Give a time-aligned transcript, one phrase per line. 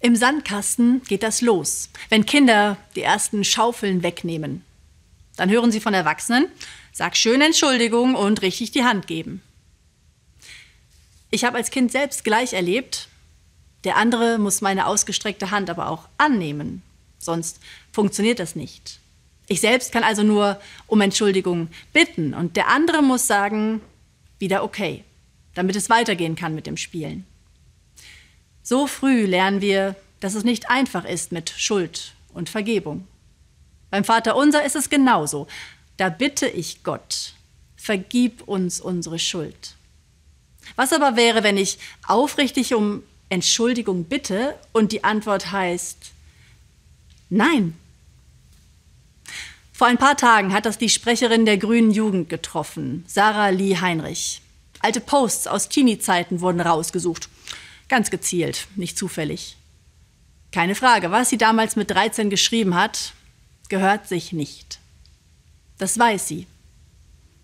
[0.00, 4.64] Im Sandkasten geht das los, wenn Kinder die ersten Schaufeln wegnehmen.
[5.36, 6.46] Dann hören sie von Erwachsenen,
[6.92, 9.42] sag schön Entschuldigung und richtig die Hand geben.
[11.30, 13.08] Ich habe als Kind selbst gleich erlebt,
[13.84, 16.82] der andere muss meine ausgestreckte Hand aber auch annehmen,
[17.18, 17.60] sonst
[17.92, 19.00] funktioniert das nicht.
[19.48, 23.80] Ich selbst kann also nur um Entschuldigung bitten und der andere muss sagen,
[24.38, 25.04] wieder okay,
[25.54, 27.26] damit es weitergehen kann mit dem Spielen.
[28.68, 33.08] So früh lernen wir, dass es nicht einfach ist mit Schuld und Vergebung.
[33.90, 35.46] Beim Vater unser ist es genauso.
[35.96, 37.32] Da bitte ich Gott,
[37.76, 39.74] vergib uns unsere Schuld.
[40.76, 46.10] Was aber wäre, wenn ich aufrichtig um Entschuldigung bitte und die Antwort heißt
[47.30, 47.74] Nein.
[49.72, 54.42] Vor ein paar Tagen hat das die Sprecherin der Grünen Jugend getroffen, Sarah Lee Heinrich.
[54.80, 57.30] Alte Posts aus Teenie-Zeiten wurden rausgesucht.
[57.88, 59.56] Ganz gezielt, nicht zufällig.
[60.52, 63.12] Keine Frage, was sie damals mit 13 geschrieben hat,
[63.68, 64.78] gehört sich nicht.
[65.78, 66.46] Das weiß sie.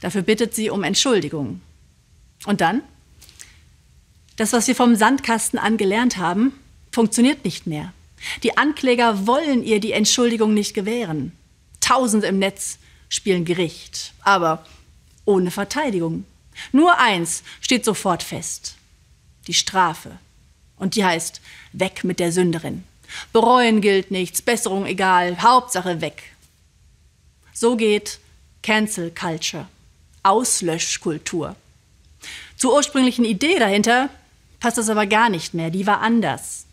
[0.00, 1.60] Dafür bittet sie um Entschuldigung.
[2.44, 2.82] Und dann?
[4.36, 6.52] Das, was wir vom Sandkasten an gelernt haben,
[6.92, 7.92] funktioniert nicht mehr.
[8.42, 11.32] Die Ankläger wollen ihr die Entschuldigung nicht gewähren.
[11.80, 14.64] Tausend im Netz spielen Gericht, aber
[15.24, 16.24] ohne Verteidigung.
[16.72, 18.76] Nur eins steht sofort fest.
[19.46, 20.18] Die Strafe.
[20.78, 21.40] Und die heißt,
[21.72, 22.84] weg mit der Sünderin.
[23.32, 26.22] Bereuen gilt nichts, Besserung egal, Hauptsache weg.
[27.52, 28.18] So geht
[28.62, 29.68] Cancel Culture,
[30.22, 31.56] Auslöschkultur.
[32.56, 34.10] Zur ursprünglichen Idee dahinter
[34.60, 36.66] passt das aber gar nicht mehr, die war anders.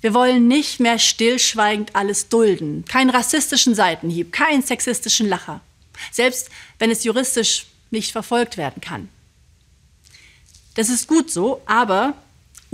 [0.00, 5.60] Wir wollen nicht mehr stillschweigend alles dulden, keinen rassistischen Seitenhieb, keinen sexistischen Lacher,
[6.12, 9.08] selbst wenn es juristisch nicht verfolgt werden kann.
[10.74, 12.14] Das ist gut so, aber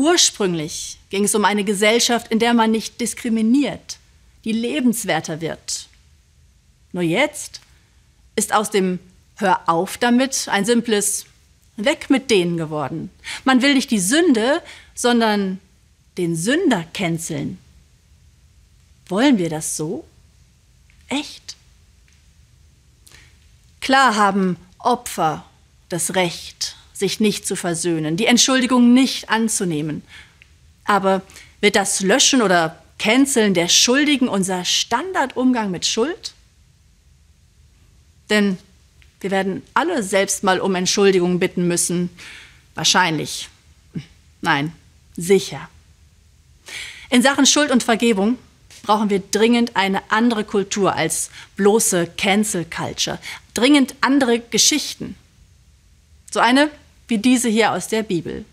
[0.03, 3.99] Ursprünglich ging es um eine Gesellschaft, in der man nicht diskriminiert,
[4.45, 5.87] die lebenswerter wird.
[6.91, 7.61] Nur jetzt
[8.35, 8.99] ist aus dem
[9.37, 11.27] Hör auf damit ein simples
[11.77, 13.11] Weg mit denen geworden.
[13.45, 14.61] Man will nicht die Sünde,
[14.93, 15.61] sondern
[16.19, 17.59] den Sünder canceln.
[19.07, 20.05] Wollen wir das so?
[21.11, 21.55] Echt?
[23.81, 25.45] Klar haben Opfer
[25.89, 30.05] das Recht sich nicht zu versöhnen, die Entschuldigung nicht anzunehmen.
[30.85, 31.23] Aber
[31.61, 36.33] wird das Löschen oder Canceln der Schuldigen unser Standardumgang mit Schuld?
[38.31, 38.57] Denn
[39.21, 42.09] wir werden alle selbst mal um Entschuldigung bitten müssen.
[42.77, 43.49] Wahrscheinlich.
[44.41, 44.73] Nein,
[45.17, 45.69] sicher.
[47.11, 48.39] In Sachen Schuld und Vergebung
[48.85, 53.19] brauchen wir dringend eine andere Kultur als bloße Cancel Culture.
[53.55, 55.17] Dringend andere Geschichten.
[56.31, 56.71] So eine
[57.09, 58.45] wie diese hier aus der Bibel.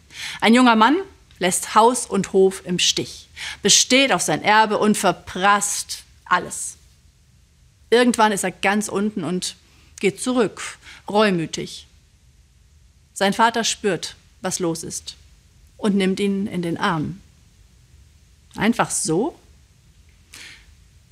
[0.41, 0.97] Ein junger Mann
[1.39, 3.29] lässt Haus und Hof im Stich,
[3.61, 6.77] besteht auf sein Erbe und verprasst alles.
[7.89, 9.55] Irgendwann ist er ganz unten und
[9.99, 10.77] geht zurück,
[11.09, 11.87] reumütig.
[13.13, 15.15] Sein Vater spürt, was los ist
[15.77, 17.19] und nimmt ihn in den Arm.
[18.55, 19.37] Einfach so?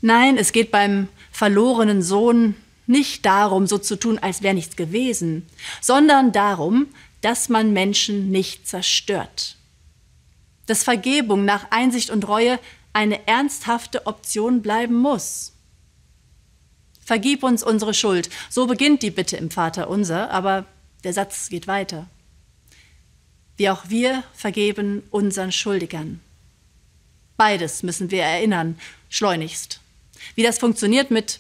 [0.01, 2.55] Nein, es geht beim verlorenen Sohn
[2.85, 5.45] nicht darum, so zu tun, als wäre nichts gewesen,
[5.81, 6.87] sondern darum,
[7.21, 9.55] dass man Menschen nicht zerstört.
[10.65, 12.59] Dass Vergebung nach Einsicht und Reue
[12.93, 15.53] eine ernsthafte Option bleiben muss.
[17.03, 18.29] Vergib uns unsere Schuld.
[18.49, 20.65] So beginnt die Bitte im Vater unser, aber
[21.03, 22.07] der Satz geht weiter.
[23.55, 26.19] Wie auch wir vergeben unseren Schuldigern.
[27.37, 28.79] Beides müssen wir erinnern,
[29.09, 29.79] schleunigst.
[30.35, 31.39] Wie das funktioniert mit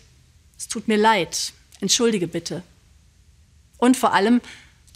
[0.57, 2.63] Es tut mir leid, entschuldige bitte.
[3.77, 4.41] Und vor allem,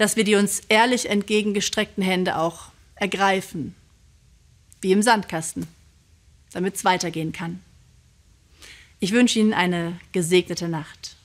[0.01, 3.75] dass wir die uns ehrlich entgegengestreckten Hände auch ergreifen,
[4.81, 5.67] wie im Sandkasten,
[6.53, 7.61] damit es weitergehen kann.
[8.99, 11.17] Ich wünsche Ihnen eine gesegnete Nacht.